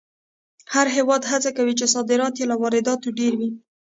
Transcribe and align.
هر 0.73 0.87
هېواد 0.95 1.21
هڅه 1.31 1.49
کوي 1.57 1.73
چې 1.79 1.85
صادرات 1.93 2.33
یې 2.39 2.45
له 2.51 2.55
وارداتو 2.61 3.07
ډېر 3.19 3.33
وي. 3.39 3.49